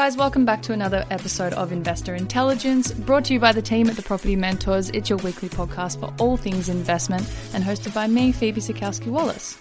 [0.00, 3.90] Guys, welcome back to another episode of Investor Intelligence, brought to you by the team
[3.90, 4.88] at the Property Mentors.
[4.94, 9.58] It's your weekly podcast for all things investment and hosted by me, Phoebe Sikowski Wallace.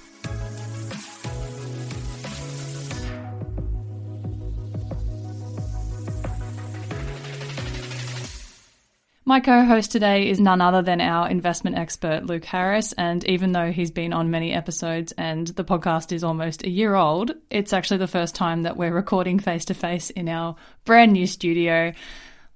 [9.29, 12.93] My co host today is none other than our investment expert, Luke Harris.
[12.93, 16.95] And even though he's been on many episodes and the podcast is almost a year
[16.95, 21.13] old, it's actually the first time that we're recording face to face in our brand
[21.13, 21.93] new studio.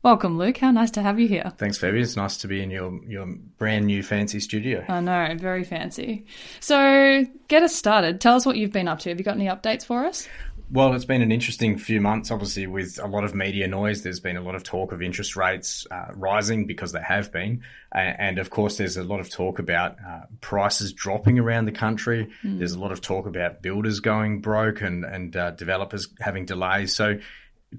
[0.01, 0.57] Welcome, Luke.
[0.57, 1.53] How nice to have you here.
[1.59, 2.01] Thanks, Phoebe.
[2.01, 3.27] It's nice to be in your, your
[3.59, 4.83] brand new fancy studio.
[4.89, 6.25] I know, very fancy.
[6.59, 8.19] So, get us started.
[8.19, 9.09] Tell us what you've been up to.
[9.09, 10.27] Have you got any updates for us?
[10.73, 14.01] Well, it's been an interesting few months, obviously, with a lot of media noise.
[14.01, 17.61] There's been a lot of talk of interest rates uh, rising because they have been.
[17.91, 21.73] And, and, of course, there's a lot of talk about uh, prices dropping around the
[21.73, 22.27] country.
[22.43, 22.57] Mm.
[22.57, 26.95] There's a lot of talk about builders going broke and, and uh, developers having delays.
[26.95, 27.19] So,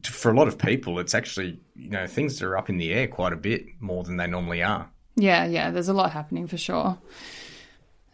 [0.04, 3.08] for a lot of people, it's actually, you know, things are up in the air
[3.08, 4.88] quite a bit more than they normally are.
[5.16, 6.96] Yeah, yeah, there's a lot happening for sure.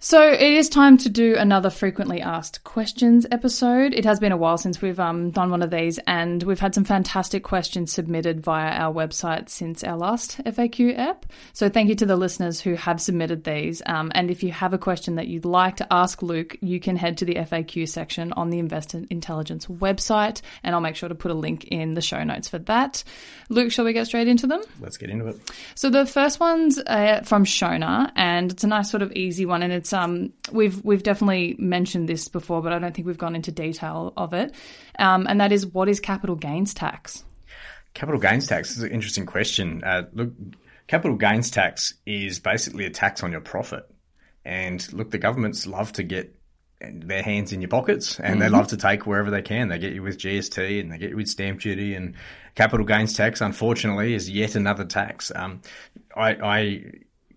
[0.02, 3.92] So it is time to do another frequently asked questions episode.
[3.92, 6.74] It has been a while since we've um, done one of these, and we've had
[6.74, 11.26] some fantastic questions submitted via our website since our last FAQ app.
[11.52, 13.82] So thank you to the listeners who have submitted these.
[13.84, 16.96] Um, and if you have a question that you'd like to ask Luke, you can
[16.96, 21.14] head to the FAQ section on the Investor Intelligence website, and I'll make sure to
[21.14, 23.04] put a link in the show notes for that.
[23.50, 24.62] Luke, shall we get straight into them?
[24.80, 25.36] Let's get into it.
[25.74, 29.62] So the first one's uh, from Shona, and it's a nice sort of easy one,
[29.62, 33.18] and it's it's um we've we've definitely mentioned this before, but I don't think we've
[33.18, 34.54] gone into detail of it.
[34.98, 37.24] Um, and that is what is capital gains tax?
[37.94, 39.82] Capital gains tax is an interesting question.
[39.84, 40.30] Uh, look,
[40.86, 43.84] capital gains tax is basically a tax on your profit.
[44.44, 46.36] And look, the governments love to get
[46.80, 48.40] their hands in your pockets and mm-hmm.
[48.40, 49.68] they love to take wherever they can.
[49.68, 52.14] They get you with GST and they get you with stamp duty and
[52.54, 55.30] capital gains tax, unfortunately, is yet another tax.
[55.34, 55.60] Um,
[56.16, 56.84] I, I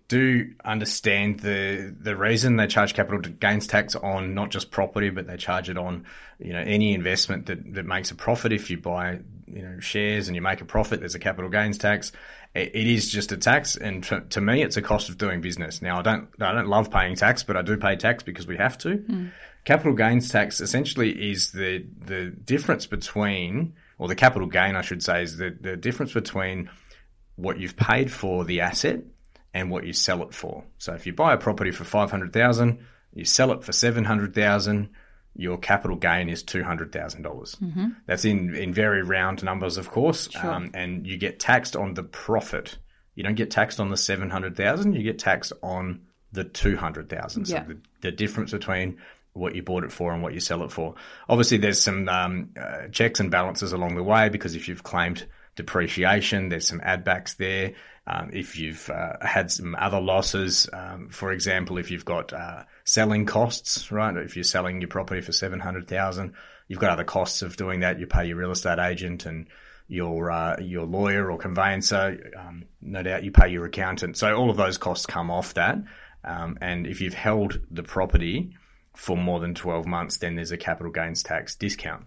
[0.08, 5.26] do understand the the reason they charge capital gains tax on not just property, but
[5.26, 6.04] they charge it on
[6.38, 8.52] you know any investment that, that makes a profit.
[8.52, 11.78] If you buy you know shares and you make a profit, there's a capital gains
[11.78, 12.12] tax.
[12.54, 15.40] it, it is just a tax, and to, to, me, it's a cost of doing
[15.40, 15.80] business.
[15.80, 18.58] Now, I don't I don't love paying tax, but I do pay tax because we
[18.58, 18.98] have to.
[18.98, 19.30] Mm.
[19.64, 25.02] Capital gains tax essentially is the the difference between, or the capital gain, I should
[25.02, 26.68] say, is the the difference between
[27.36, 29.00] what you've paid for the asset
[29.54, 30.64] and what you sell it for.
[30.78, 32.80] So if you buy a property for 500,000,
[33.14, 34.90] you sell it for 700,000,
[35.36, 36.90] your capital gain is $200,000.
[37.22, 37.88] mm-hmm.
[38.06, 40.28] That's in, in very round numbers, of course.
[40.30, 40.50] Sure.
[40.50, 42.78] Um, and you get taxed on the profit.
[43.14, 47.44] You don't get taxed on the 700,000, you get taxed on the 200,000.
[47.44, 48.98] So the, the difference between
[49.34, 50.94] what you bought it for and what you sell it for.
[51.28, 55.26] Obviously, there's some um, uh, checks and balances along the way because if you've claimed
[55.56, 57.74] depreciation, there's some add backs there.
[58.06, 62.64] Um, if you've uh, had some other losses, um, for example, if you've got uh,
[62.84, 64.14] selling costs, right?
[64.16, 66.34] If you're selling your property for seven hundred thousand,
[66.68, 67.98] you've got other costs of doing that.
[67.98, 69.46] You pay your real estate agent and
[69.88, 72.30] your uh, your lawyer or conveyancer.
[72.38, 74.18] Um, no doubt you pay your accountant.
[74.18, 75.78] So all of those costs come off that.
[76.24, 78.54] Um, and if you've held the property
[78.94, 82.04] for more than twelve months, then there's a capital gains tax discount.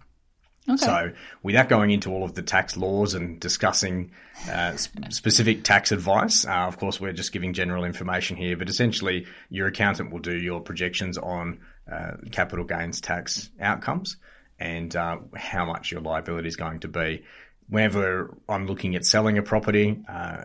[0.68, 0.76] Okay.
[0.84, 1.12] So,
[1.42, 4.10] without going into all of the tax laws and discussing
[4.50, 8.56] uh, sp- specific tax advice, uh, of course, we're just giving general information here.
[8.56, 11.60] But essentially, your accountant will do your projections on
[11.90, 14.16] uh, capital gains tax outcomes
[14.58, 17.24] and uh, how much your liability is going to be.
[17.68, 20.44] Whenever I'm looking at selling a property, uh,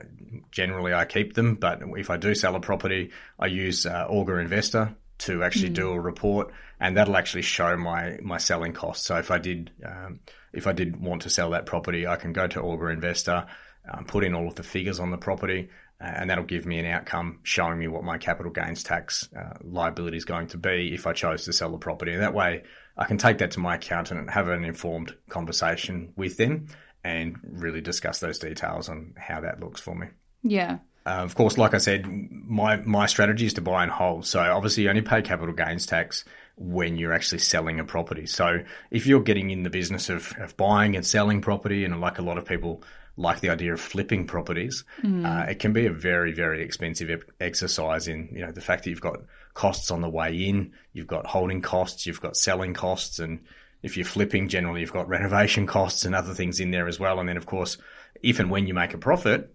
[0.51, 1.55] generally I keep them.
[1.55, 5.75] But if I do sell a property, I use uh, Augur Investor to actually mm.
[5.75, 9.05] do a report, and that'll actually show my my selling costs.
[9.05, 10.19] So if I did um,
[10.53, 13.45] if I did want to sell that property, I can go to Augur Investor,
[13.91, 16.79] um, put in all of the figures on the property, uh, and that'll give me
[16.79, 20.93] an outcome showing me what my capital gains tax uh, liability is going to be
[20.93, 22.13] if I chose to sell the property.
[22.13, 22.63] And that way,
[22.97, 26.67] I can take that to my accountant and have an informed conversation with them
[27.03, 30.07] and really discuss those details on how that looks for me.
[30.43, 30.79] Yeah.
[31.05, 34.25] Uh, of course, like I said, my my strategy is to buy and hold.
[34.25, 36.23] So obviously, you only pay capital gains tax
[36.55, 38.25] when you're actually selling a property.
[38.25, 38.59] So
[38.91, 42.21] if you're getting in the business of, of buying and selling property, and like a
[42.21, 42.83] lot of people
[43.15, 45.25] like the idea of flipping properties, mm.
[45.25, 48.07] uh, it can be a very very expensive exercise.
[48.07, 49.19] In you know the fact that you've got
[49.53, 53.41] costs on the way in, you've got holding costs, you've got selling costs, and
[53.81, 57.19] if you're flipping, generally you've got renovation costs and other things in there as well.
[57.19, 57.77] And then of course,
[58.21, 59.53] if and when you make a profit,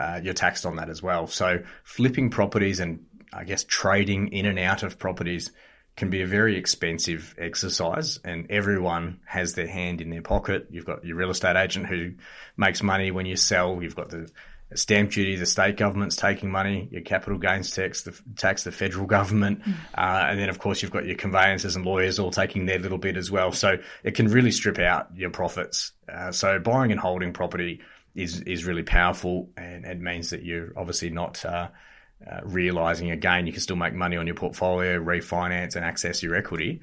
[0.00, 1.26] uh, you're taxed on that as well.
[1.26, 3.04] So flipping properties and
[3.34, 5.52] I guess trading in and out of properties
[5.96, 10.68] can be a very expensive exercise and everyone has their hand in their pocket.
[10.70, 12.12] You've got your real estate agent who
[12.56, 13.82] makes money when you sell.
[13.82, 14.30] You've got the
[14.74, 19.04] stamp duty, the state government's taking money, your capital gains tax, the tax, the federal
[19.04, 19.74] government, mm.
[19.98, 22.96] uh, and then of course you've got your conveyancers and lawyers all taking their little
[22.96, 23.52] bit as well.
[23.52, 25.92] So it can really strip out your profits.
[26.10, 27.80] Uh, so buying and holding property
[28.14, 31.44] is is really powerful, and it means that you're obviously not.
[31.44, 31.68] Uh,
[32.30, 36.34] uh, realizing again, you can still make money on your portfolio, refinance, and access your
[36.34, 36.82] equity,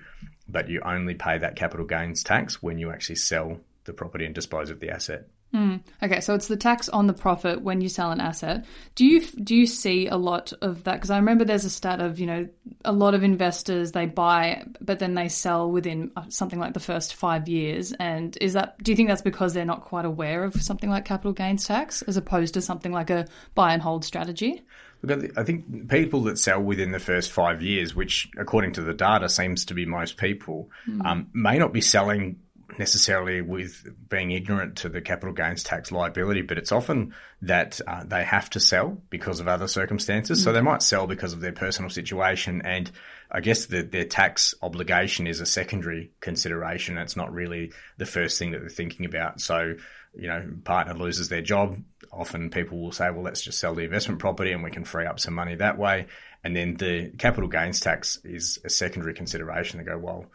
[0.50, 4.34] but you only pay that capital gains tax when you actually sell the property and
[4.34, 5.28] dispose of the asset.
[5.54, 5.82] Mm.
[6.04, 8.66] Okay, so it's the tax on the profit when you sell an asset.
[8.96, 10.96] Do you do you see a lot of that?
[10.96, 12.50] Because I remember there's a stat of you know
[12.84, 16.82] a lot of investors they buy but then they sell within uh, something like the
[16.82, 17.94] first five years.
[17.94, 21.06] And is that do you think that's because they're not quite aware of something like
[21.06, 24.64] capital gains tax as opposed to something like a buy and hold strategy?
[25.08, 29.30] I think people that sell within the first five years, which according to the data
[29.30, 31.06] seems to be most people, mm.
[31.06, 32.40] um, may not be selling
[32.80, 38.04] necessarily with being ignorant to the capital gains tax liability, but it's often that uh,
[38.04, 40.40] they have to sell because of other circumstances.
[40.40, 40.44] Mm.
[40.44, 42.92] So they might sell because of their personal situation, and
[43.30, 46.98] I guess the, their tax obligation is a secondary consideration.
[46.98, 49.42] It's not really the first thing that they're thinking about.
[49.42, 49.76] So,
[50.16, 51.78] you know, partner loses their job.
[52.12, 55.06] Often people will say, well, let's just sell the investment property and we can free
[55.06, 56.08] up some money that way.
[56.44, 59.80] And then the capital gains tax is a secondary consideration.
[59.80, 60.28] They go, well,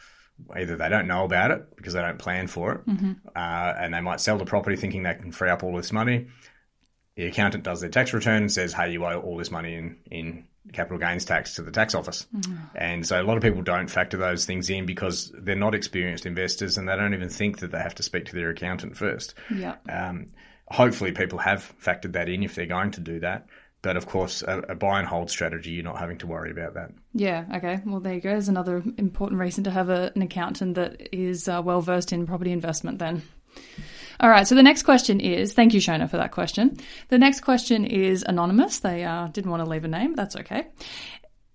[0.54, 3.12] either they don't know about it because they don't plan for it, mm-hmm.
[3.34, 6.28] uh, and they might sell the property thinking they can free up all this money.
[7.16, 9.96] The accountant does their tax return and says, "Hey, you owe all this money in
[10.10, 12.56] in capital gains tax to the tax office." Mm-hmm.
[12.74, 16.26] And so a lot of people don't factor those things in because they're not experienced
[16.26, 19.34] investors and they don't even think that they have to speak to their accountant first.
[19.54, 19.76] Yeah.
[19.88, 20.28] Um,
[20.68, 23.46] hopefully, people have factored that in if they're going to do that.
[23.82, 26.74] But of course, a, a, buy and hold strategy, you're not having to worry about
[26.74, 26.92] that.
[27.14, 27.80] Yeah, okay.
[27.84, 28.30] Well, there you go.
[28.30, 32.26] There's another important reason to have a, an accountant that is uh, well versed in
[32.26, 33.22] property investment then.
[34.20, 36.78] All right, so the next question is thank you, Shona, for that question.
[37.08, 38.78] The next question is anonymous.
[38.78, 40.68] They uh, didn't want to leave a name, that's okay.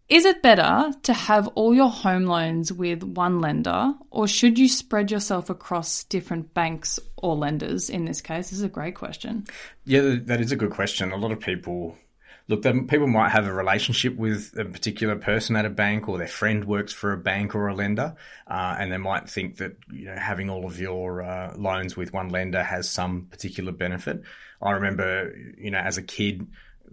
[0.09, 4.69] Is it better to have all your home loans with one lender, or should you
[4.69, 8.49] spread yourself across different banks or lenders in this case?
[8.49, 9.45] This is a great question.
[9.85, 11.11] Yeah, that is a good question.
[11.11, 11.97] A lot of people
[12.47, 16.27] look, people might have a relationship with a particular person at a bank, or their
[16.27, 18.15] friend works for a bank or a lender,
[18.47, 22.13] uh, and they might think that you know having all of your uh, loans with
[22.13, 24.21] one lender has some particular benefit.
[24.61, 26.47] I remember, you know, as a kid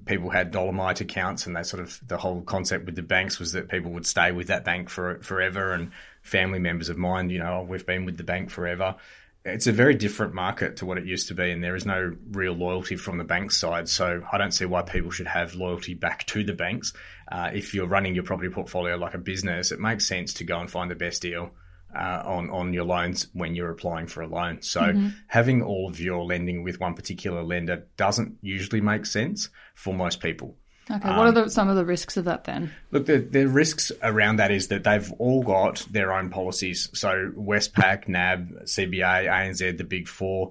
[0.07, 3.53] people had Dollarmite accounts and they sort of the whole concept with the banks was
[3.53, 5.93] that people would stay with that bank for forever and
[6.23, 8.97] family members of mine you know we've been with the bank forever
[9.45, 12.17] it's a very different market to what it used to be, and there is no
[12.31, 13.89] real loyalty from the bank side.
[13.89, 16.95] So I don't see why people should have loyalty back to the banks.
[17.31, 20.59] Uh, if you're running your property portfolio like a business, it makes sense to go
[20.59, 21.51] and find the best deal
[21.95, 24.63] uh, on on your loans when you're applying for a loan.
[24.63, 25.09] So mm-hmm.
[25.27, 30.21] having all of your lending with one particular lender doesn't usually make sense for most
[30.21, 30.57] people.
[30.91, 32.71] Okay, what um, are the, some of the risks of that then?
[32.91, 36.91] Look, the, the risks around that is that they've all got their own policies.
[36.93, 40.51] So Westpac, NAB, CBA, ANZ, the big four,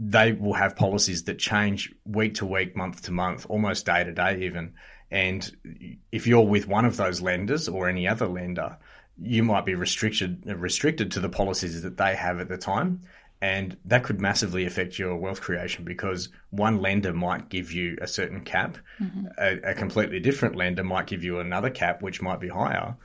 [0.00, 4.12] they will have policies that change week to week, month to month, almost day to
[4.12, 4.72] day even.
[5.10, 8.78] And if you're with one of those lenders or any other lender,
[9.20, 13.02] you might be restricted restricted to the policies that they have at the time.
[13.44, 18.06] And that could massively affect your wealth creation because one lender might give you a
[18.06, 19.26] certain cap, mm-hmm.
[19.36, 22.96] a, a, completely different lender might give you another cap, which might be higher.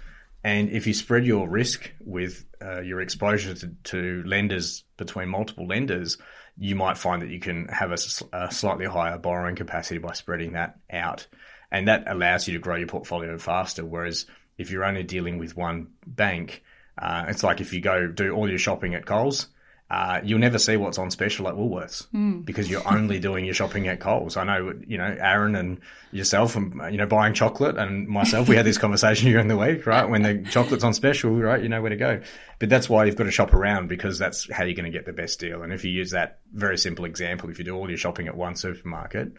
[0.42, 5.68] And if you spread your risk with uh, your exposure to, to, lenders between multiple
[5.68, 6.18] lenders,
[6.58, 7.98] you might find that you can have a,
[8.32, 11.28] a slightly higher borrowing capacity by spreading that out.
[11.70, 13.84] And that allows you to grow your portfolio faster.
[13.84, 14.26] Whereas
[14.58, 16.64] if you're only dealing with one bank,
[16.98, 19.50] uh, it's like if you go do all your shopping at Coles,
[19.92, 22.46] uh, you'll never see what's on special at Woolworths mm.
[22.46, 24.38] because you're only doing your shopping at Coles.
[24.38, 25.80] I know, you know, Aaron and
[26.12, 29.88] yourself and, you know, buying chocolate and myself, we had this conversation during the week,
[29.88, 30.08] right?
[30.08, 31.62] When the chocolate's on special, right?
[31.62, 32.22] You know where to go.
[32.60, 35.08] But that's why you've got to shop around because that's how you're going to get
[35.08, 35.64] the best deal.
[35.64, 38.38] And if you use that very simple example, if you do all your shopping at
[38.38, 39.34] one supermarket,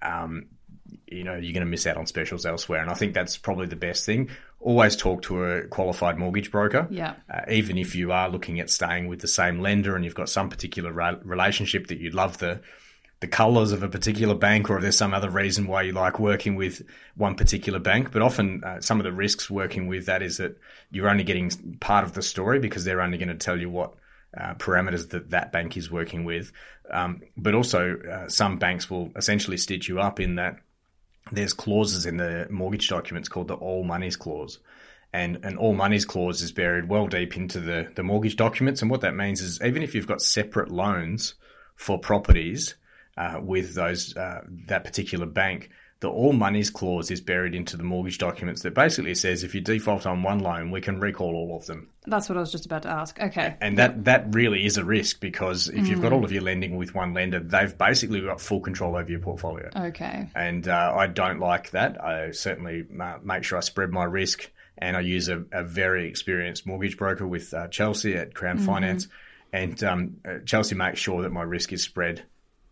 [0.00, 0.46] um,
[1.10, 2.80] you know you're going to miss out on specials elsewhere.
[2.80, 4.30] And I think that's probably the best thing.
[4.60, 6.86] Always talk to a qualified mortgage broker.
[6.90, 7.14] Yeah.
[7.32, 10.28] Uh, even if you are looking at staying with the same lender and you've got
[10.28, 12.60] some particular ra- relationship that you love the
[13.20, 16.18] the colours of a particular bank, or if there's some other reason why you like
[16.18, 16.82] working with
[17.16, 18.12] one particular bank.
[18.12, 20.58] But often, uh, some of the risks working with that is that
[20.90, 21.50] you're only getting
[21.80, 23.92] part of the story because they're only going to tell you what
[24.36, 26.50] uh, parameters that that bank is working with.
[26.90, 30.56] Um, but also, uh, some banks will essentially stitch you up in that
[31.32, 34.58] there's clauses in the mortgage documents called the all monies clause.
[35.12, 38.80] And an all monies clause is buried well deep into the, the mortgage documents.
[38.80, 41.34] And what that means is even if you've got separate loans
[41.74, 42.76] for properties,
[43.16, 45.70] uh, with those uh, that particular bank,
[46.00, 49.60] the all monies clause is buried into the mortgage documents that basically says if you
[49.60, 51.90] default on one loan, we can recall all of them.
[52.06, 53.20] That's what I was just about to ask.
[53.20, 53.56] Okay.
[53.60, 56.76] And that, that really is a risk because if you've got all of your lending
[56.76, 59.68] with one lender, they've basically got full control over your portfolio.
[59.76, 60.30] Okay.
[60.34, 62.02] And uh, I don't like that.
[62.02, 62.86] I certainly
[63.22, 67.26] make sure I spread my risk and I use a, a very experienced mortgage broker
[67.26, 69.08] with uh, Chelsea at Crown Finance.
[69.52, 72.22] And um, uh, Chelsea makes sure that my risk is spread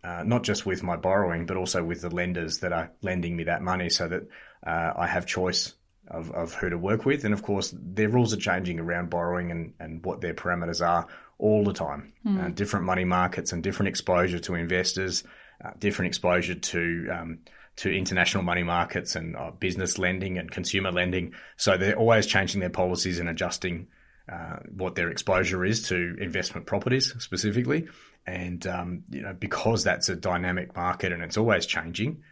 [0.05, 3.45] uh, not just with my borrowing, but also with the lenders that are lending me
[3.45, 4.23] that money so that
[4.67, 5.75] uh, I have choice
[6.07, 7.25] of, of who to work with.
[7.25, 11.07] And of course, their rules are changing around borrowing and, and what their parameters are
[11.39, 12.13] all the time.
[12.41, 15.25] Uh, different money markets and different exposure to investors,
[15.65, 17.39] uh, different exposure to um,
[17.77, 21.33] to international money markets and uh, business lending and consumer lending.
[21.57, 23.87] So they're always changing their policies and adjusting
[24.31, 27.87] uh, what their exposure is to investment properties specifically.
[28.29, 32.23] And um, you know, because that's a dynamic market and it's always changing,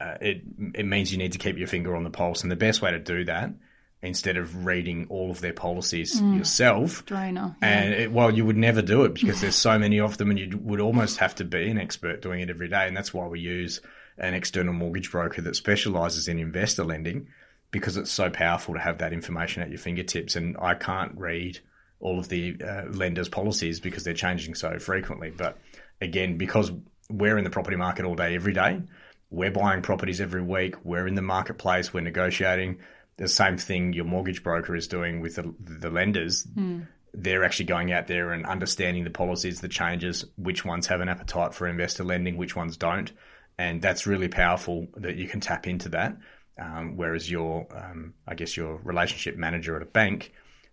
[0.00, 0.42] uh, it
[0.74, 2.42] it means you need to keep your finger on the pulse.
[2.42, 3.50] And the best way to do that,
[4.00, 7.54] instead of reading all of their policies yourself, Drainer.
[7.60, 7.68] Yeah.
[7.68, 10.38] and it, well, you would never do it because there's so many of them, and
[10.38, 12.88] you would almost have to be an expert doing it every day.
[12.88, 13.82] And that's why we use
[14.16, 17.28] an external mortgage broker that specialises in investor lending
[17.70, 20.34] because it's so powerful to have that information at your fingertips.
[20.34, 21.60] And I can't read
[22.02, 25.30] all of the uh, lenders' policies because they're changing so frequently.
[25.30, 25.56] But
[26.00, 26.72] again, because
[27.08, 28.82] we're in the property market all day, every day,
[29.30, 30.74] we're buying properties every week.
[30.84, 31.94] We're in the marketplace.
[31.94, 32.80] We're negotiating.
[33.16, 36.46] The same thing your mortgage broker is doing with the, the lenders.
[37.14, 41.08] They're actually going out there and understanding the policies, the changes, which ones have an
[41.08, 43.12] appetite for investor lending, which ones don't.
[43.58, 46.16] And that's really powerful that you can tap into that.
[46.58, 50.32] Um, whereas your, um, I guess, your relationship manager at a bank,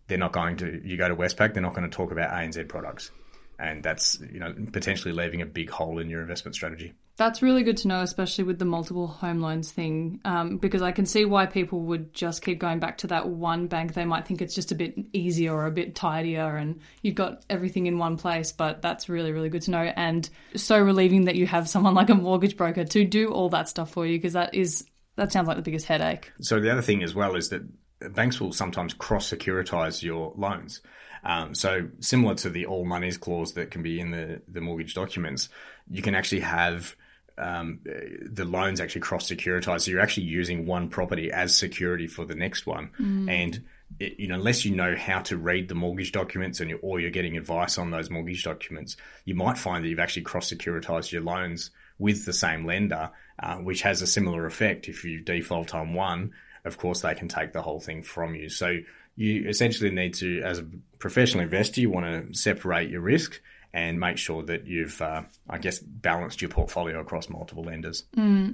[0.10, 0.82] they're not going to.
[0.86, 3.12] You go to Westpac, they're not going to talk about ANZ products,
[3.58, 6.94] and that's you know potentially leaving a big hole in your investment strategy.
[7.16, 10.94] That's really good to know, especially with the multiple home loans thing, um, because I
[10.94, 13.94] can see why people would just keep going back to that one bank.
[13.94, 17.44] They might think it's just a bit easier or a bit tidier, and you've got
[17.50, 18.52] everything in one place.
[18.52, 22.10] But that's really, really good to know, and so relieving that you have someone like
[22.10, 24.86] a mortgage broker to do all that stuff for you, because that is
[25.16, 26.32] that sounds like the biggest headache.
[26.42, 27.62] So the other thing as well is that
[28.00, 30.82] banks will sometimes cross securitize your loans.
[31.24, 34.94] Um, so similar to the all monies clause that can be in the, the mortgage
[34.94, 35.50] documents,
[35.90, 36.96] you can actually have
[37.38, 39.82] um, the loans actually cross securitize.
[39.82, 42.92] So you're actually using one property as security for the next one.
[43.30, 43.64] And
[44.00, 47.00] it, you know, unless you know how to read the mortgage documents and you or
[47.00, 51.12] you're getting advice on those mortgage documents, you might find that you've actually cross securitized
[51.12, 53.10] your loans with the same lender,
[53.42, 54.88] uh, which has a similar effect.
[54.88, 56.34] If you default on one,
[56.66, 58.50] of course, they can take the whole thing from you.
[58.50, 58.78] So
[59.16, 60.66] you essentially need to, as a
[61.00, 63.42] professional investor, you want to separate your risk
[63.74, 68.04] and make sure that you've, uh, I guess, balanced your portfolio across multiple lenders.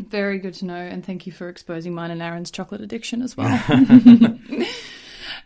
[0.10, 3.38] Very good to know, and thank you for exposing mine and Aaron's chocolate addiction as
[3.38, 3.48] well.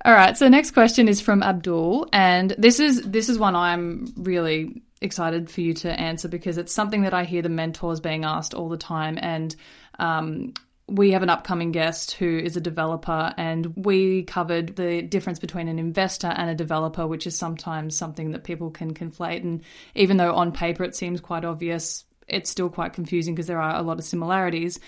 [0.05, 4.13] All right, so next question is from Abdul, and this is this is one I'm
[4.15, 8.23] really excited for you to answer because it's something that I hear the mentors being
[8.23, 9.53] asked all the time, and
[9.99, 10.53] um,
[10.89, 15.67] we have an upcoming guest who is a developer, and we covered the difference between
[15.67, 19.43] an investor and a developer, which is sometimes something that people can conflate.
[19.43, 19.61] And
[19.95, 23.75] even though on paper it seems quite obvious, it's still quite confusing because there are
[23.75, 24.79] a lot of similarities.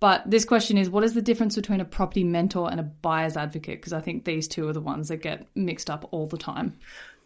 [0.00, 3.36] But this question is what is the difference between a property mentor and a buyer's
[3.36, 3.80] advocate?
[3.80, 6.78] Because I think these two are the ones that get mixed up all the time.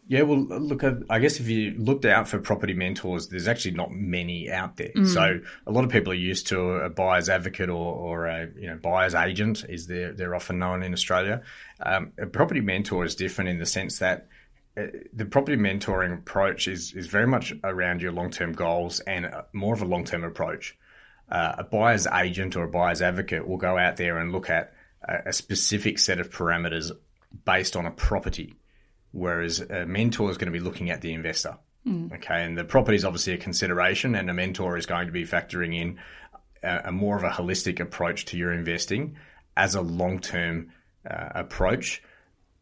[0.05, 3.91] Yeah, well, look, I guess if you looked out for property mentors, there's actually not
[3.91, 4.91] many out there.
[5.05, 8.67] So a lot of people are used to a buyer's advocate or, or a you
[8.67, 11.41] know buyer's agent, is they're, they're often known in Australia.
[11.79, 14.27] Um, a property mentor is different in the sense that
[14.75, 19.25] uh, the property mentoring approach is is very much around your long term goals and
[19.25, 20.77] uh, more of a long term approach.
[21.29, 24.73] Uh, a buyer's agent or a buyer's advocate will go out there and look at
[25.07, 26.91] a, a specific set of parameters
[27.45, 28.53] based on a property
[29.13, 31.57] whereas a mentor is going to be looking at the investor.
[32.13, 35.25] Okay, and the property is obviously a consideration, and a mentor is going to be
[35.25, 35.99] factoring in
[36.61, 39.17] a, a more of a holistic approach to your investing
[39.57, 40.71] as a long term
[41.09, 42.01] uh, approach,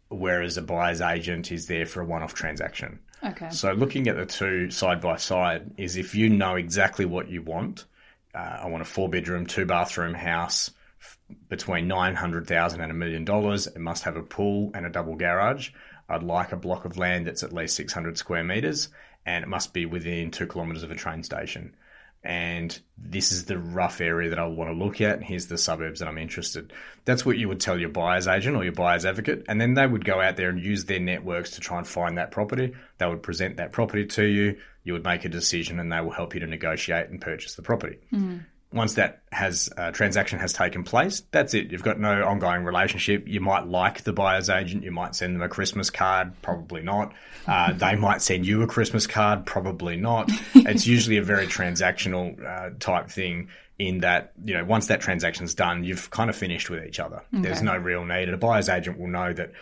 [0.10, 3.00] whereas a buyer's agent is there for a one off transaction.
[3.24, 3.52] Okay.
[3.52, 7.44] So looking at the two side by side is if you know exactly what you
[7.44, 7.86] want.
[8.34, 12.90] Uh, I want a four bedroom, two bathroom house f- between nine hundred thousand and
[12.90, 13.68] a million dollars.
[13.68, 15.70] It must have a pool and a double garage.
[16.10, 18.90] I'd like a block of land that's at least six hundred square meters,
[19.26, 21.76] and it must be within two kilometers of a train station
[22.24, 25.24] and this is the rough area that I want to look at.
[25.24, 26.72] Here's the suburbs that I'm interested.
[27.04, 29.88] That's what you would tell your buyer's agent or your buyer's advocate, and then they
[29.88, 32.76] would go out there and use their networks to try and find that property.
[33.00, 34.58] They would present that property to you.
[34.84, 37.64] You would make a decision, and they will help you to negotiate and purchase the
[37.64, 37.98] property.
[38.14, 41.72] Mm once that has uh, transaction has taken place, that's it.
[41.72, 43.28] You've got no ongoing relationship.
[43.28, 44.84] You might like the buyer's agent.
[44.84, 46.34] You might send them a Christmas card.
[46.42, 47.14] Probably not.
[47.48, 49.46] Uh, they might send you a Christmas card.
[49.46, 50.30] Probably not.
[50.56, 53.50] it's usually a very transactional uh, type thing.
[53.80, 57.24] In that, you know, once that transaction's done, you've kind of finished with each other.
[57.34, 57.42] Okay.
[57.42, 58.26] There's no real need.
[58.26, 59.54] And a buyer's agent will know that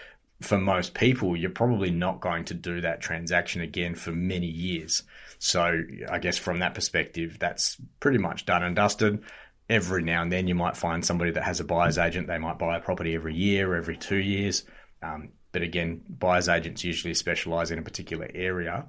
[0.41, 5.03] for most people, you're probably not going to do that transaction again for many years.
[5.39, 9.23] So I guess from that perspective, that's pretty much done and dusted.
[9.69, 12.27] Every now and then you might find somebody that has a buyer's agent.
[12.27, 14.65] They might buy a property every year or every two years.
[15.01, 18.87] Um, but again, buyer's agents usually specialize in a particular area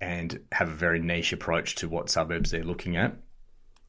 [0.00, 3.16] and have a very niche approach to what suburbs they're looking at.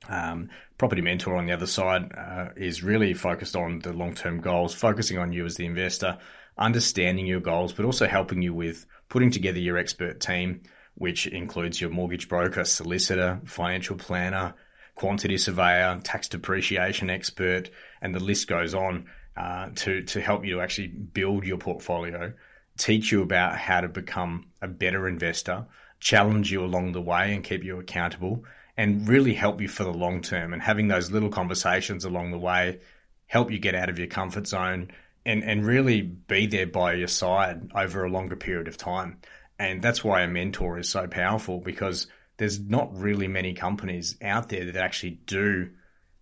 [0.09, 4.41] Um, Property Mentor on the other side uh, is really focused on the long term
[4.41, 6.17] goals, focusing on you as the investor,
[6.57, 10.61] understanding your goals, but also helping you with putting together your expert team,
[10.95, 14.53] which includes your mortgage broker, solicitor, financial planner,
[14.95, 17.69] quantity surveyor, tax depreciation expert,
[18.01, 22.33] and the list goes on uh, to, to help you to actually build your portfolio,
[22.77, 25.65] teach you about how to become a better investor,
[25.99, 28.43] challenge you along the way and keep you accountable,
[28.77, 30.53] and really help you for the long term.
[30.53, 32.79] And having those little conversations along the way
[33.27, 34.91] help you get out of your comfort zone
[35.25, 39.17] and, and really be there by your side over a longer period of time.
[39.59, 44.49] And that's why a mentor is so powerful because there's not really many companies out
[44.49, 45.69] there that actually do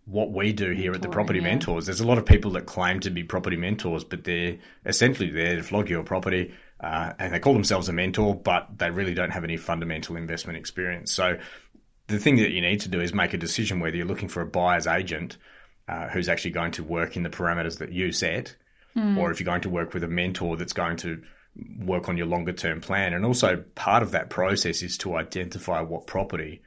[0.05, 1.45] what we do here at the Property yeah.
[1.45, 1.85] Mentors.
[1.85, 5.55] There's a lot of people that claim to be property mentors, but they're essentially there
[5.55, 6.53] to flog your property.
[6.79, 10.57] Uh, and they call themselves a mentor, but they really don't have any fundamental investment
[10.57, 11.11] experience.
[11.11, 11.37] So
[12.07, 14.41] the thing that you need to do is make a decision whether you're looking for
[14.41, 15.37] a buyer's agent
[15.87, 18.55] uh, who's actually going to work in the parameters that you set,
[18.95, 19.17] mm.
[19.17, 21.21] or if you're going to work with a mentor that's going to
[21.79, 23.13] work on your longer term plan.
[23.13, 26.61] And also, part of that process is to identify what property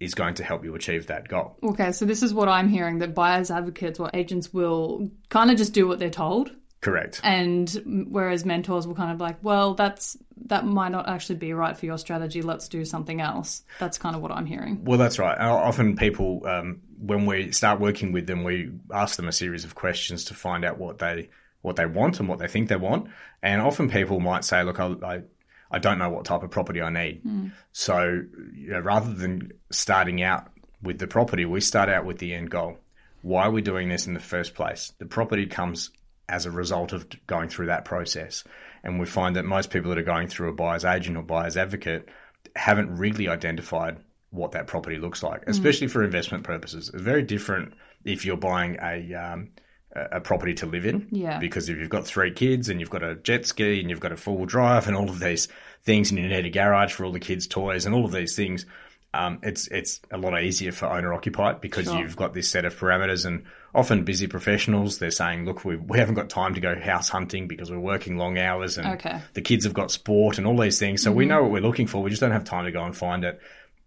[0.00, 1.56] is going to help you achieve that goal.
[1.62, 5.56] Okay, so this is what I'm hearing that buyers advocates or agents will kind of
[5.56, 6.50] just do what they're told.
[6.80, 7.20] Correct.
[7.24, 11.74] And whereas mentors will kind of like, well, that's that might not actually be right
[11.74, 12.42] for your strategy.
[12.42, 13.62] Let's do something else.
[13.78, 14.84] That's kind of what I'm hearing.
[14.84, 15.38] Well, that's right.
[15.38, 19.74] Often people, um, when we start working with them, we ask them a series of
[19.74, 21.30] questions to find out what they
[21.64, 23.08] what they want and what they think they want.
[23.42, 25.22] And often people might say, look, I, I,
[25.70, 27.24] I don't know what type of property I need.
[27.24, 27.52] Mm.
[27.72, 28.22] So
[28.54, 30.50] you know, rather than starting out
[30.82, 32.76] with the property, we start out with the end goal.
[33.22, 34.92] Why are we doing this in the first place?
[34.98, 35.90] The property comes
[36.28, 38.44] as a result of going through that process.
[38.82, 41.56] And we find that most people that are going through a buyer's agent or buyer's
[41.56, 42.10] advocate
[42.54, 43.96] haven't really identified
[44.28, 45.48] what that property looks like, mm.
[45.48, 45.92] especially mm.
[45.92, 46.90] for investment purposes.
[46.92, 47.72] It's very different
[48.04, 49.48] if you're buying a um,
[49.94, 51.06] a property to live in.
[51.10, 51.38] Yeah.
[51.38, 54.12] Because if you've got three kids and you've got a jet ski and you've got
[54.12, 55.48] a four wheel drive and all of these
[55.82, 58.34] things and you need a garage for all the kids' toys and all of these
[58.34, 58.66] things,
[59.14, 61.98] um, it's it's a lot easier for owner occupied because sure.
[61.98, 65.98] you've got this set of parameters and often busy professionals they're saying look we, we
[65.98, 69.20] haven't got time to go house hunting because we're working long hours and okay.
[69.34, 71.18] the kids have got sport and all these things so mm-hmm.
[71.18, 73.24] we know what we're looking for we just don't have time to go and find
[73.24, 73.40] it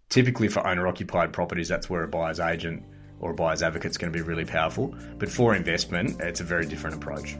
[0.08, 2.82] typically for owner occupied properties that's where a buyer's agent
[3.20, 4.94] or a buyer's advocate is going to be really powerful.
[5.18, 7.36] But for investment, it's a very different approach.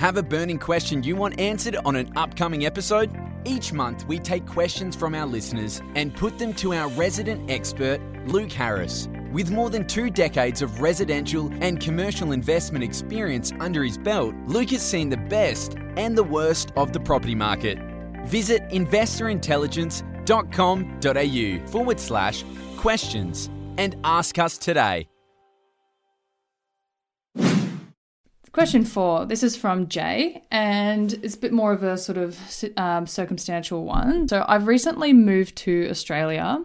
[0.00, 3.14] Have a burning question you want answered on an upcoming episode?
[3.44, 8.00] Each month, we take questions from our listeners and put them to our resident expert,
[8.26, 9.08] Luke Harris.
[9.32, 14.70] With more than two decades of residential and commercial investment experience under his belt, Luke
[14.70, 17.78] has seen the best and the worst of the property market.
[18.26, 22.44] Visit investorintelligence.com.au forward slash
[22.76, 25.06] questions and ask us today.
[28.52, 29.26] Question four.
[29.26, 32.36] This is from Jay, and it's a bit more of a sort of
[32.76, 34.26] um, circumstantial one.
[34.26, 36.58] So, I've recently moved to Australia.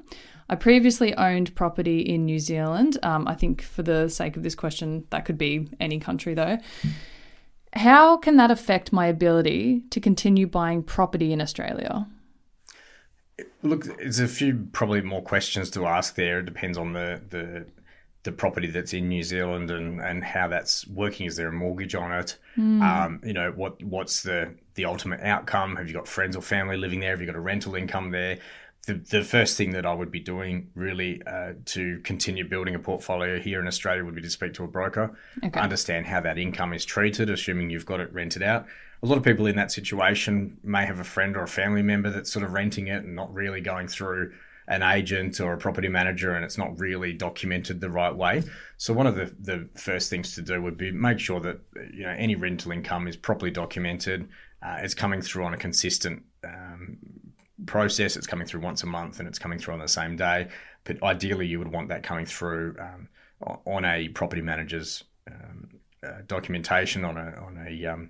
[0.50, 2.98] I previously owned property in New Zealand.
[3.04, 6.60] Um, I think, for the sake of this question, that could be any country though.
[7.74, 12.08] How can that affect my ability to continue buying property in Australia?
[13.64, 16.40] Look, there's a few probably more questions to ask there.
[16.40, 17.66] It depends on the, the
[18.26, 21.28] the property that's in New Zealand and, and how that's working.
[21.28, 22.38] Is there a mortgage on it?
[22.58, 22.82] Mm.
[22.82, 25.76] Um, you know, what what's the the ultimate outcome?
[25.76, 27.12] Have you got friends or family living there?
[27.12, 28.40] Have you got a rental income there?
[28.86, 32.80] The, the first thing that I would be doing really uh, to continue building a
[32.80, 35.60] portfolio here in Australia would be to speak to a broker, okay.
[35.60, 38.68] understand how that income is treated, assuming you've got it rented out.
[39.02, 42.10] A lot of people in that situation may have a friend or a family member
[42.10, 44.32] that's sort of renting it and not really going through
[44.68, 48.44] an agent or a property manager and it's not really documented the right way.
[48.78, 51.60] So one of the, the first things to do would be make sure that
[51.94, 54.28] you know any rental income is properly documented.
[54.66, 56.24] Uh, it's coming through on a consistent
[57.66, 58.16] process.
[58.16, 60.48] It's coming through once a month and it's coming through on the same day.
[60.84, 63.10] But ideally, you would want that coming through um,
[63.66, 65.70] on a property manager's um,
[66.04, 68.10] uh, documentation on a on a um,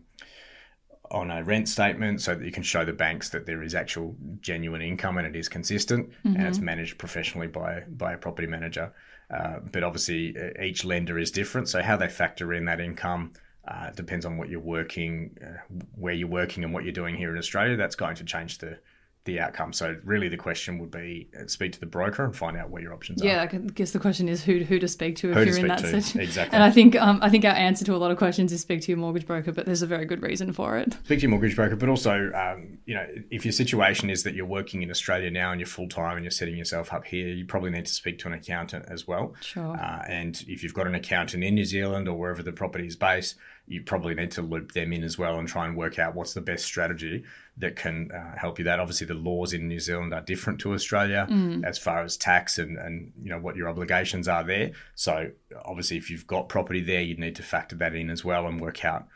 [1.12, 4.16] on a rent statement so that you can show the banks that there is actual
[4.42, 6.36] genuine income and it is consistent mm-hmm.
[6.36, 6.66] and it's mm-hmm.
[6.66, 8.94] managed professionally by by a property manager.
[9.32, 13.32] Uh, but obviously, each lender is different, so how they factor in that income
[13.68, 17.32] uh, depends on what you're working, uh, where you're working, and what you're doing here
[17.32, 17.76] in Australia.
[17.76, 18.78] That's going to change the
[19.26, 19.74] the outcome.
[19.74, 22.82] So really, the question would be uh, speak to the broker and find out what
[22.82, 23.50] your options yeah, are.
[23.52, 25.68] Yeah, I guess the question is who who to speak to if who you're in
[25.68, 25.88] that to.
[26.02, 26.22] situation.
[26.22, 26.56] Exactly.
[26.56, 28.82] And I think um, I think our answer to a lot of questions is speak
[28.82, 30.94] to your mortgage broker, but there's a very good reason for it.
[31.06, 34.36] Speak to your mortgage broker, but also um, you know if your situation is that
[34.36, 37.28] you're working in Australia now and you're full time and you're setting yourself up here,
[37.28, 39.34] you probably need to speak to an accountant as well.
[39.42, 39.76] Sure.
[39.76, 42.96] Uh, and if you've got an accountant in New Zealand or wherever the property is
[42.96, 43.36] based
[43.68, 46.34] you probably need to loop them in as well and try and work out what's
[46.34, 47.24] the best strategy
[47.58, 50.74] that can uh, help you that obviously the laws in new zealand are different to
[50.74, 51.64] australia mm.
[51.66, 55.30] as far as tax and, and you know what your obligations are there so
[55.66, 58.60] obviously if you've got property there you need to factor that in as well and
[58.60, 59.08] work out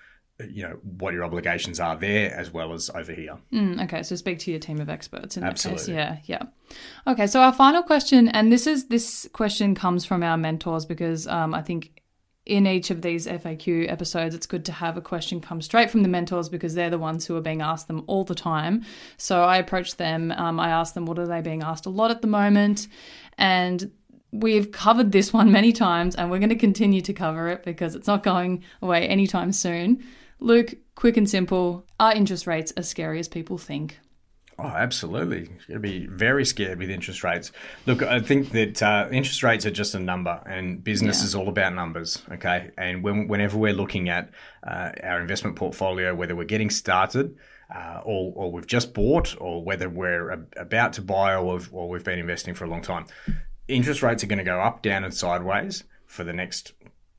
[0.48, 3.38] you know what your obligations are there as well as over here.
[3.52, 5.94] Mm, okay, so speak to your team of experts in Absolutely.
[5.94, 6.30] that case.
[6.30, 7.12] Yeah, yeah.
[7.12, 11.28] Okay, so our final question, and this is this question comes from our mentors because
[11.28, 12.02] um, I think
[12.50, 16.02] in each of these FAQ episodes, it's good to have a question come straight from
[16.02, 18.84] the mentors because they're the ones who are being asked them all the time.
[19.18, 20.32] So I approached them.
[20.32, 22.88] Um, I asked them, what are they being asked a lot at the moment?
[23.38, 23.92] And
[24.32, 27.96] we've covered this one many times and we're going to continue to cover it because
[27.96, 30.04] it's not going away anytime soon.
[30.40, 34.00] Luke, quick and simple are interest rates as scary as people think?
[34.62, 35.40] Oh, absolutely.
[35.40, 37.52] You're going to be very scared with interest rates.
[37.86, 41.26] Look, I think that uh, interest rates are just a number, and business yeah.
[41.26, 42.22] is all about numbers.
[42.32, 44.32] Okay, and when, whenever we're looking at
[44.66, 47.38] uh, our investment portfolio, whether we're getting started,
[47.74, 51.88] uh, or, or we've just bought, or whether we're about to buy, or we've, or
[51.88, 53.06] we've been investing for a long time,
[53.68, 56.74] interest rates are going to go up, down, and sideways for the next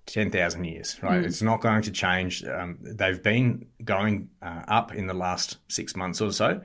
[0.06, 1.22] 10,000 years, right?
[1.22, 1.26] Mm.
[1.26, 2.44] It's not going to change.
[2.44, 6.60] Um, they've been going uh, up in the last six months or so.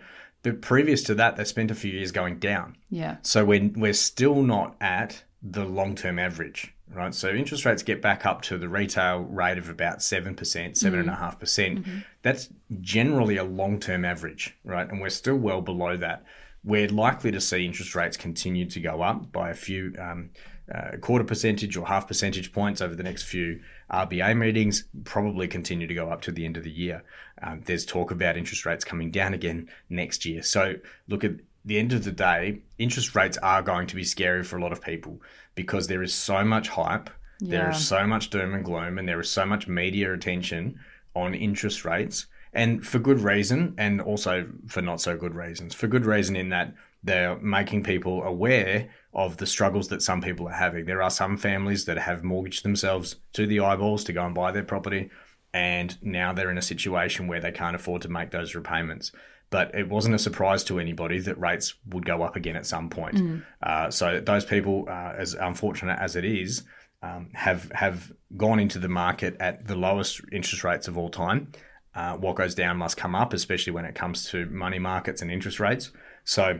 [0.46, 2.78] But previous to that, they spent a few years going down.
[2.92, 3.18] Yeah.
[3.24, 7.16] So we're, we're still not at the long term average, right?
[7.16, 10.76] So interest rates get back up to the retail rate of about 7%, 7.5%.
[10.76, 11.40] Mm-hmm.
[11.40, 14.88] percent mm hmm That's generally a long term average, right?
[14.88, 16.24] And we're still well below that.
[16.64, 20.30] We're likely to see interest rates continue to go up by a few um,
[20.74, 23.60] uh, quarter percentage or half percentage points over the next few
[23.92, 27.04] RBA meetings, probably continue to go up to the end of the year.
[27.42, 30.42] Um, there's talk about interest rates coming down again next year.
[30.42, 30.76] So,
[31.08, 34.58] look at the end of the day, interest rates are going to be scary for
[34.58, 35.22] a lot of people
[35.56, 37.50] because there is so much hype, yeah.
[37.50, 40.80] there is so much doom and gloom, and there is so much media attention
[41.16, 42.28] on interest rates.
[42.54, 45.76] And for good reason, and also for not so good reasons.
[45.76, 46.74] For good reason, in that
[47.06, 50.86] they're making people aware of the struggles that some people are having.
[50.86, 54.52] There are some families that have mortgaged themselves to the eyeballs to go and buy
[54.52, 55.10] their property,
[55.54, 59.12] and now they're in a situation where they can't afford to make those repayments.
[59.52, 62.90] But it wasn't a surprise to anybody that rates would go up again at some
[62.90, 63.16] point.
[63.18, 63.44] Mm.
[63.62, 66.64] Uh, so those people, uh, as unfortunate as it is,
[67.04, 71.52] um, have have gone into the market at the lowest interest rates of all time.
[71.94, 75.32] Uh, what goes down must come up, especially when it comes to money markets and
[75.32, 75.92] interest rates.
[76.26, 76.60] So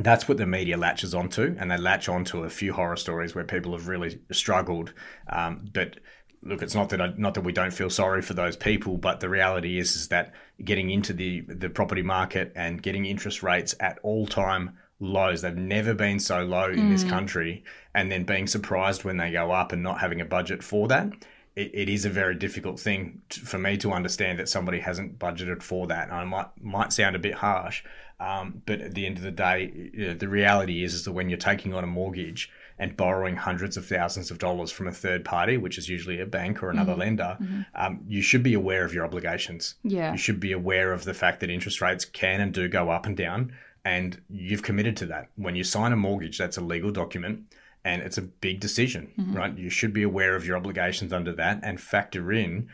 [0.00, 3.44] that's what the media latches onto, and they latch onto a few horror stories where
[3.44, 4.92] people have really struggled.
[5.28, 5.98] Um, but
[6.42, 9.20] look, it's not that I, not that we don't feel sorry for those people, but
[9.20, 10.32] the reality is is that
[10.62, 15.56] getting into the the property market and getting interest rates at all time lows, they've
[15.56, 17.62] never been so low in this country,
[17.94, 21.12] and then being surprised when they go up and not having a budget for that.
[21.56, 25.88] It, is a very difficult thing for me to understand that somebody hasn't budgeted for
[25.88, 26.04] that.
[26.04, 27.82] And I might might sound a bit harsh,
[28.20, 31.12] um, but at the end of the day, you know, the reality is, is that
[31.12, 34.92] when you're taking on a mortgage and borrowing hundreds of thousands of dollars from a
[34.92, 37.38] third party, which is usually a bank or another lender,
[37.74, 39.74] um, you should be aware of your obligations.
[39.82, 40.12] Yeah.
[40.12, 43.06] You should be aware of the fact that interest rates can and do go up
[43.06, 43.52] and down,
[43.84, 45.30] and you've committed to that.
[45.36, 47.52] When you sign a mortgage, that's a legal document.
[47.84, 49.56] And it's a big decision, right?
[49.56, 52.68] You should be aware of your obligations under that and factor in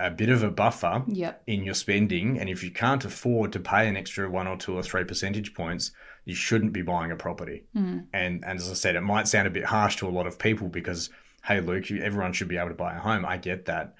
[0.00, 1.42] a bit of a buffer Yep.
[1.46, 2.38] in your spending.
[2.38, 5.54] And if you can't afford to pay an extra one or two or three percentage
[5.54, 5.92] points,
[6.24, 7.64] you shouldn't be buying a property.
[7.74, 10.38] And, and as I said, it might sound a bit harsh to a lot of
[10.38, 11.10] people because,
[11.44, 13.24] hey, Luke, you- everyone should be able to buy a home.
[13.26, 13.94] I get that.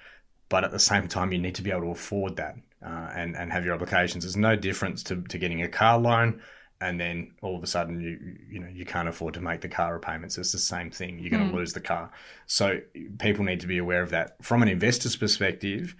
[0.48, 3.36] But at the same time, you need to be able to afford that uh, and,
[3.36, 4.24] and have your obligations.
[4.24, 6.40] There's no difference to, to getting a car loan
[6.80, 9.68] and then all of a sudden you you know you can't afford to make the
[9.68, 10.38] car repayments.
[10.38, 11.18] It's the same thing.
[11.18, 12.10] You're going to lose the car.
[12.46, 12.80] So
[13.18, 14.42] people need to be aware of that.
[14.42, 15.94] From an investor's perspective,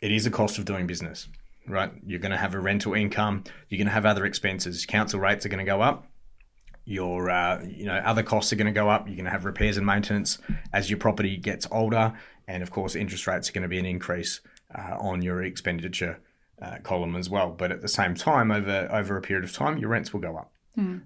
[0.00, 1.28] it is a cost of doing business,
[1.66, 1.90] right?
[2.06, 3.44] You're going to have a rental income.
[3.68, 4.84] You're going to have other expenses.
[4.84, 6.06] Council rates are going to go up.
[6.84, 9.06] Your uh, you know other costs are going to go up.
[9.06, 10.38] You're going to have repairs and maintenance
[10.72, 12.12] as your property gets older,
[12.46, 14.40] and of course interest rates are going to be an increase
[14.74, 16.20] uh, on your expenditure
[16.60, 17.50] uh, column as well.
[17.50, 20.36] But at the same time, over over a period of time, your rents will go
[20.36, 20.52] up.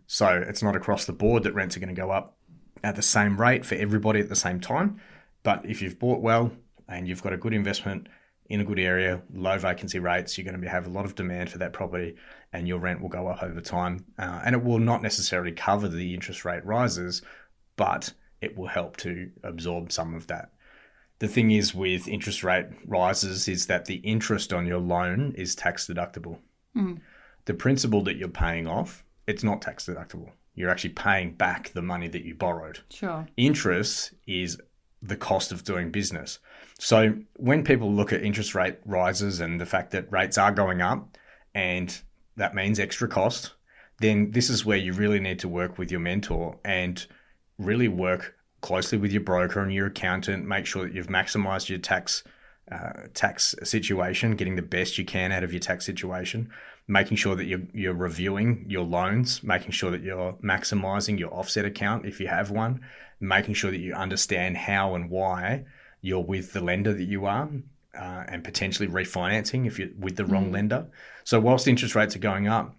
[0.06, 2.36] So it's not across the board that rents are going to go up
[2.84, 5.00] at the same rate for everybody at the same time.
[5.42, 6.52] But if you've bought well
[6.88, 8.08] and you've got a good investment
[8.46, 11.14] in a good area, low vacancy rates, you're going to be, have a lot of
[11.14, 12.16] demand for that property,
[12.52, 14.04] and your rent will go up over time.
[14.18, 17.22] Uh, and it will not necessarily cover the interest rate rises,
[17.76, 20.52] but it will help to absorb some of that.
[21.22, 25.54] The thing is with interest rate rises is that the interest on your loan is
[25.54, 26.38] tax deductible.
[26.74, 26.94] Hmm.
[27.44, 30.32] The principal that you're paying off, it's not tax deductible.
[30.56, 33.28] You're actually paying back the money that you borrowed Sure.
[33.36, 34.60] interest is
[35.00, 36.40] the cost of doing business.
[36.80, 40.82] So when people look at interest rate rises and the fact that rates are going
[40.82, 41.16] up
[41.54, 42.00] and
[42.36, 43.52] that means extra cost,
[44.00, 47.06] then this is where you really need to work with your mentor and
[47.58, 51.78] really work closely with your broker and your accountant, make sure that you've maximized your
[51.78, 52.24] tax
[52.70, 56.48] uh, tax situation, getting the best you can out of your tax situation,
[56.88, 61.64] making sure that you're, you're reviewing your loans, making sure that you're maximizing your offset
[61.64, 62.80] account if you have one,
[63.20, 65.64] making sure that you understand how and why
[66.00, 67.50] you're with the lender that you are,
[67.98, 70.86] uh, and potentially refinancing if you're with the wrong lender.
[71.24, 72.74] So, whilst interest rates are going up,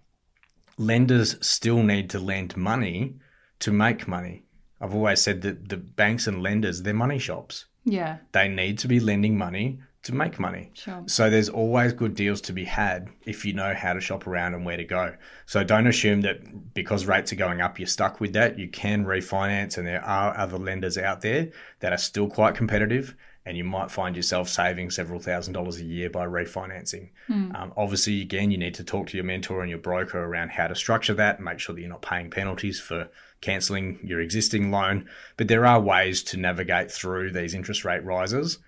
[0.77, 3.15] lenders still need to lend money
[3.59, 4.43] to make money.
[4.81, 8.17] I've always said that the banks and lenders, they're money shops Yeah.
[8.31, 10.69] they need to be lending money to make money.
[10.73, 11.01] Sure.
[11.05, 14.53] So there's always good deals to be had if you know how to shop around
[14.53, 15.15] and where to go.
[15.45, 18.59] So don't assume that because rates are going up, you're stuck with that.
[18.59, 23.15] You can refinance, and there are other lenders out there that are still quite competitive.
[23.45, 27.09] And you might find yourself saving several thousand dollars a year by refinancing.
[27.29, 30.67] Um, obviously, again, you need to talk to your mentor and your broker around how
[30.67, 33.09] to structure that and make sure that you're not paying penalties for
[33.43, 35.07] cancelling your existing loan.
[35.37, 38.59] But there are ways to navigate through these interest rate rises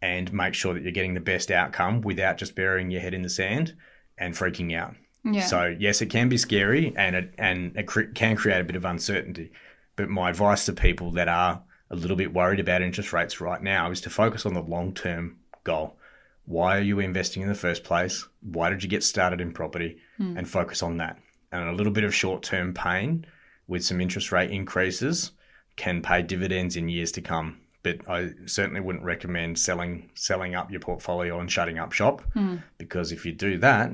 [0.00, 3.22] and make sure that you're getting the best outcome without just burying your head in
[3.22, 3.76] the sand
[4.18, 4.96] and freaking out.
[5.24, 5.46] Yeah.
[5.46, 8.84] So yes, it can be scary and it and it can create a bit of
[8.84, 9.52] uncertainty.
[9.94, 13.62] But my advice to people that are a little bit worried about interest rates right
[13.62, 15.96] now is to focus on the long term goal.
[16.44, 18.26] Why are you investing in the first place?
[18.40, 19.98] Why did you get started in property?
[20.16, 20.36] Hmm.
[20.36, 21.18] And focus on that.
[21.52, 23.24] And a little bit of short term pain
[23.66, 25.32] with some interest rate increases
[25.76, 27.60] can pay dividends in years to come.
[27.82, 32.56] But I certainly wouldn't recommend selling selling up your portfolio and shutting up shop hmm.
[32.78, 33.92] because if you do that,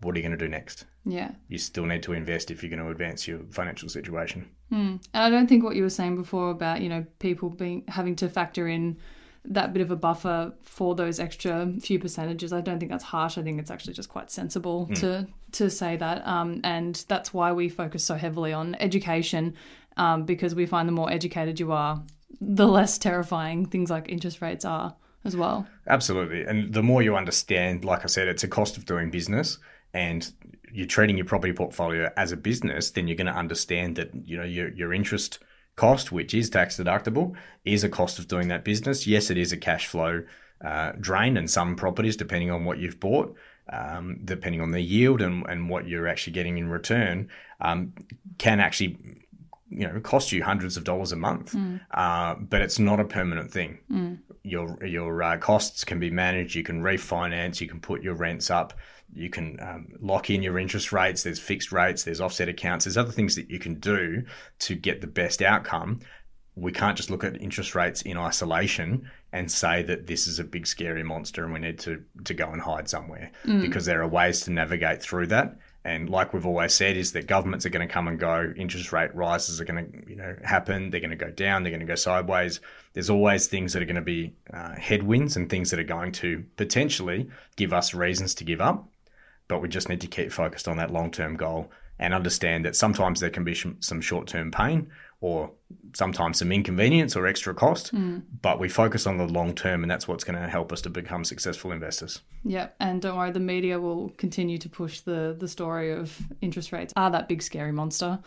[0.00, 0.86] what are you going to do next?
[1.04, 1.32] Yeah.
[1.48, 4.50] You still need to invest if you're going to advance your financial situation.
[4.70, 4.96] Hmm.
[5.14, 8.16] And I don't think what you were saying before about, you know, people being having
[8.16, 8.98] to factor in
[9.44, 12.52] that bit of a buffer for those extra few percentages.
[12.52, 13.38] I don't think that's harsh.
[13.38, 16.26] I think it's actually just quite sensible to to say that.
[16.26, 19.54] Um, and that's why we focus so heavily on education,
[19.96, 22.02] um, because we find the more educated you are,
[22.40, 25.66] the less terrifying things like interest rates are as well.
[25.86, 26.44] Absolutely.
[26.44, 29.58] And the more you understand, like I said, it's a cost of doing business
[29.92, 30.30] and
[30.72, 34.36] you're treating your property portfolio as a business, then you're going to understand that, you
[34.36, 35.40] know, your, your interest
[35.80, 39.06] cost, which is tax deductible, is a cost of doing that business.
[39.06, 40.22] Yes, it is a cash flow
[40.70, 43.34] uh, drain, and some properties, depending on what you've bought,
[43.72, 47.30] um, depending on the yield and, and what you're actually getting in return,
[47.62, 47.94] um,
[48.36, 48.98] can actually
[49.70, 51.52] you know cost you hundreds of dollars a month.
[51.52, 51.80] Mm.
[51.92, 53.78] Uh, but it's not a permanent thing.
[53.90, 54.18] Mm.
[54.42, 56.54] Your your uh, costs can be managed.
[56.54, 57.60] You can refinance.
[57.60, 58.74] You can put your rents up.
[59.12, 61.22] You can um, lock in your interest rates.
[61.22, 62.04] There's fixed rates.
[62.04, 62.84] There's offset accounts.
[62.84, 64.24] There's other things that you can do
[64.60, 66.00] to get the best outcome
[66.56, 70.44] we can't just look at interest rates in isolation and say that this is a
[70.44, 73.60] big scary monster and we need to to go and hide somewhere mm.
[73.60, 77.26] because there are ways to navigate through that and like we've always said is that
[77.26, 80.36] governments are going to come and go interest rate rises are going to you know
[80.44, 82.60] happen they're going to go down they're going to go sideways.
[82.92, 86.12] There's always things that are going to be uh, headwinds and things that are going
[86.12, 88.88] to potentially give us reasons to give up
[89.48, 93.20] but we just need to keep focused on that long-term goal and understand that sometimes
[93.20, 94.90] there can be sh- some short-term pain
[95.20, 95.50] or
[95.92, 98.22] sometimes some inconvenience or extra cost, mm.
[98.40, 100.90] but we focus on the long term, and that's what's going to help us to
[100.90, 102.20] become successful investors.
[102.44, 106.72] Yeah, and don't worry, the media will continue to push the the story of interest
[106.72, 108.18] rates are that big scary monster.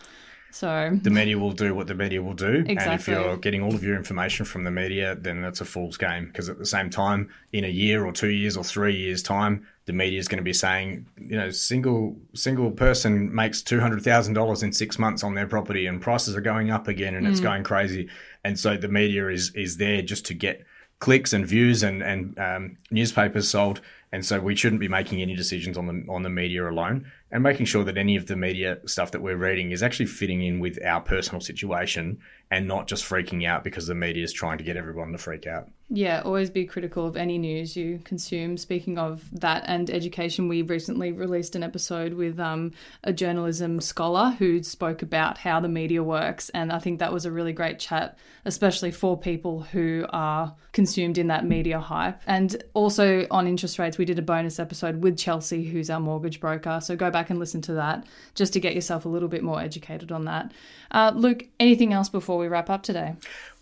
[0.52, 2.84] So the media will do what the media will do, exactly.
[2.84, 5.96] and if you're getting all of your information from the media, then that's a fool's
[5.96, 6.26] game.
[6.26, 9.66] Because at the same time, in a year or two years or three years time,
[9.86, 14.02] the media is going to be saying, you know, single single person makes two hundred
[14.02, 17.26] thousand dollars in six months on their property, and prices are going up again, and
[17.26, 17.30] mm.
[17.30, 18.08] it's going crazy.
[18.44, 20.64] And so the media is is there just to get
[21.00, 23.80] clicks and views and and um, newspapers sold.
[24.14, 27.42] And so we shouldn't be making any decisions on the on the media alone, and
[27.42, 30.60] making sure that any of the media stuff that we're reading is actually fitting in
[30.60, 34.62] with our personal situation and not just freaking out because the media is trying to
[34.62, 35.68] get everyone to freak out.
[35.90, 38.56] Yeah, always be critical of any news you consume.
[38.56, 42.72] Speaking of that and education, we recently released an episode with um,
[43.02, 46.48] a journalism scholar who spoke about how the media works.
[46.50, 51.18] And I think that was a really great chat, especially for people who are consumed
[51.18, 52.20] in that media hype.
[52.26, 56.40] And also on interest rates, we did a bonus episode with Chelsea, who's our mortgage
[56.40, 56.80] broker.
[56.82, 59.60] So go back and listen to that just to get yourself a little bit more
[59.60, 60.52] educated on that.
[60.90, 63.16] Uh, Luke, anything else before we wrap up today?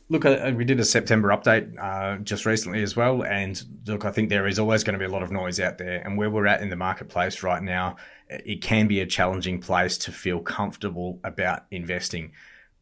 [0.08, 4.28] Look, we did a September update uh, just recently as well, and look, I think
[4.28, 6.46] there is always going to be a lot of noise out there, and where we're
[6.46, 7.96] at in the marketplace right now,
[8.28, 12.32] it can be a challenging place to feel comfortable about investing.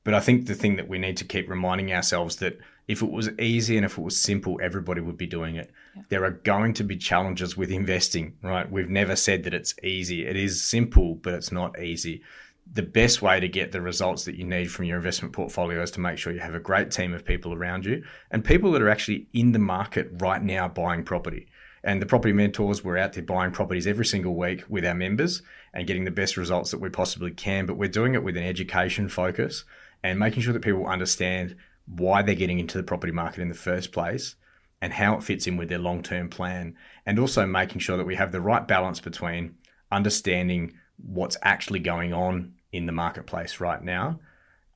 [0.03, 2.59] But I think the thing that we need to keep reminding ourselves that
[2.89, 5.71] if it was easy and if it was simple, everybody would be doing it.
[5.95, 6.03] Yeah.
[6.09, 8.71] There are going to be challenges with investing, right?
[8.71, 10.27] We've never said that it's easy.
[10.27, 12.23] It is simple, but it's not easy
[12.73, 15.91] the best way to get the results that you need from your investment portfolio is
[15.93, 18.83] to make sure you have a great team of people around you and people that
[18.83, 21.49] are actually in the market right now buying property.
[21.83, 25.43] And the property mentors, we're out there buying properties every single week with our members
[25.73, 27.67] and getting the best results that we possibly can.
[27.67, 29.65] But we're doing it with an education focus
[30.03, 33.55] and making sure that people understand why they're getting into the property market in the
[33.55, 34.37] first place
[34.81, 36.77] and how it fits in with their long term plan.
[37.05, 39.57] And also making sure that we have the right balance between
[39.91, 44.21] understanding what's actually going on in the marketplace right now,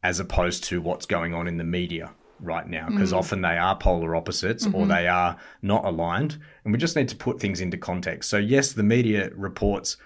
[0.02, 3.16] as opposed to what's going on in the media right now, because mm.
[3.18, 4.74] often they are polar opposites mm-hmm.
[4.74, 6.38] or they are not aligned.
[6.64, 8.28] And we just need to put things into context.
[8.28, 9.96] So, yes, the media reports.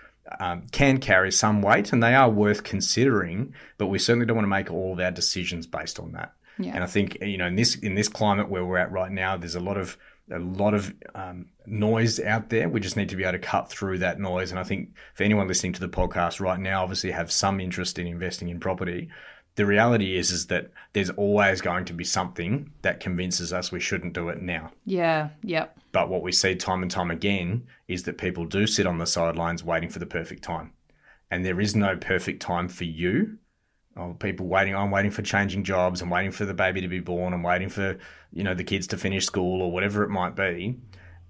[0.41, 4.45] Um, can carry some weight and they are worth considering, but we certainly don't want
[4.45, 6.35] to make all of our decisions based on that.
[6.59, 6.73] Yeah.
[6.75, 9.37] And I think you know in this in this climate where we're at right now,
[9.37, 9.97] there's a lot of
[10.31, 12.69] a lot of um, noise out there.
[12.69, 14.51] We just need to be able to cut through that noise.
[14.51, 17.99] And I think for anyone listening to the podcast right now, obviously have some interest
[17.99, 19.09] in investing in property.
[19.59, 23.81] The reality is, is that there's always going to be something that convinces us we
[23.81, 24.71] shouldn't do it now.
[24.85, 25.31] Yeah.
[25.43, 25.77] Yep.
[25.91, 29.07] But what we see time and time again is that people do sit on the
[29.07, 30.75] sidelines waiting for the perfect time,
[31.29, 33.39] and there is no perfect time for you
[33.99, 34.75] oh, people waiting.
[34.75, 36.01] I'm waiting for changing jobs.
[36.01, 37.35] I'm waiting for the baby to be born.
[37.35, 37.99] I'm waiting for
[38.33, 40.79] you know the kids to finish school or whatever it might be.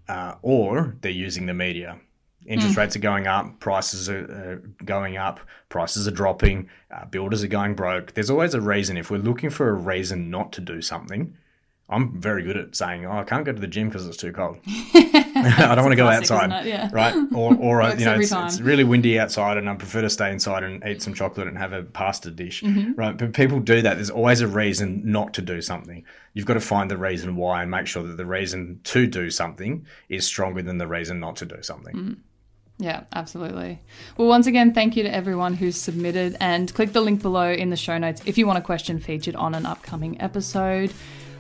[0.07, 1.99] Uh, or they're using the media.
[2.48, 2.78] Interest mm.
[2.78, 7.48] rates are going up, prices are uh, going up, prices are dropping, uh, builders are
[7.48, 8.14] going broke.
[8.14, 8.96] There's always a reason.
[8.96, 11.37] If we're looking for a reason not to do something,
[11.90, 14.32] I'm very good at saying, "Oh, I can't go to the gym because it's too
[14.32, 14.58] cold.
[14.66, 16.88] I don't want to go classic, outside." Yeah.
[16.92, 17.14] Right?
[17.34, 20.32] Or, or uh, you know, it's, it's, really windy outside, and I prefer to stay
[20.32, 22.62] inside and eat some chocolate and have a pasta dish.
[22.62, 22.92] Mm-hmm.
[22.94, 23.16] Right?
[23.16, 23.94] But people do that.
[23.94, 26.05] There's always a reason not to do something.
[26.32, 29.30] You've got to find the reason why and make sure that the reason to do
[29.30, 31.94] something is stronger than the reason not to do something.
[31.94, 32.12] Mm-hmm.
[32.79, 33.81] Yeah, absolutely.
[34.16, 37.70] Well, once again, thank you to everyone who's submitted and click the link below in
[37.70, 40.93] the show notes if you want a question featured on an upcoming episode.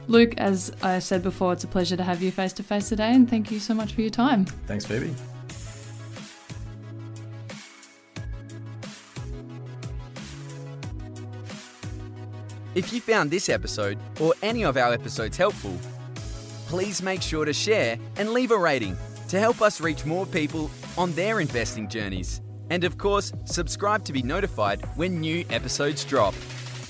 [0.08, 3.12] Luke, as I said before, it's a pleasure to have you face to face today,
[3.12, 4.46] and thank you so much for your time.
[4.66, 5.14] Thanks, Phoebe.
[12.74, 15.76] If you found this episode or any of our episodes helpful,
[16.66, 18.96] please make sure to share and leave a rating
[19.28, 22.42] to help us reach more people on their investing journeys.
[22.70, 26.34] And of course, subscribe to be notified when new episodes drop.